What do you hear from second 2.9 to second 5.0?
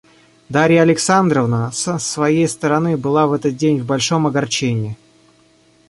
была в этот день в большом огорчении.